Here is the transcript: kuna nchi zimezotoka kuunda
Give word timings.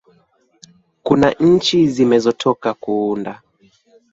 kuna 1.03 1.31
nchi 1.39 1.87
zimezotoka 1.87 2.73
kuunda 2.73 3.41